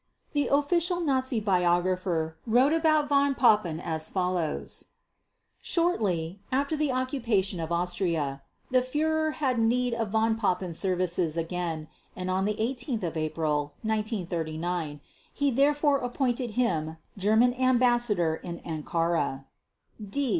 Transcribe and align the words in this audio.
The 0.31 0.47
official 0.47 0.99
Nazi 0.99 1.39
biographer 1.39 2.35
wrote 2.47 2.73
about 2.73 3.07
Von 3.07 3.35
Papen 3.35 3.79
as 3.79 4.09
follows: 4.09 4.85
"Shortly 5.61 6.39
(after 6.51 6.75
the 6.75 6.91
occupation 6.91 7.59
of 7.59 7.71
Austria) 7.71 8.41
the 8.71 8.81
Führer 8.81 9.33
had 9.33 9.59
need 9.59 9.93
of 9.93 10.09
Von 10.09 10.35
Papen's 10.39 10.79
services 10.79 11.37
again 11.37 11.87
and 12.15 12.31
on 12.31 12.47
18 12.49 12.99
April 13.05 13.73
1939, 13.83 15.01
he 15.31 15.51
therefore 15.51 15.99
appointed 15.99 16.49
him 16.57 16.97
German 17.15 17.53
Ambassador 17.53 18.37
in 18.37 18.57
Ankara" 18.61 19.45
(D 19.99 20.29
632). 20.29 20.29